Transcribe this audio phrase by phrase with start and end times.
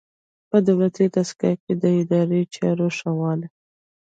[0.49, 3.47] په دولتي دستګاه کې د اداري چارو ښه والی.